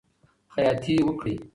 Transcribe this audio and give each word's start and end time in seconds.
خیاطی 0.53 0.95
وکړئ. 1.07 1.35